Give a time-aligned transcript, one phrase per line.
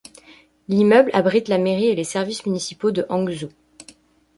[0.67, 3.51] L'immeuble abrite la mairie et les services municipaux de Hangzhou.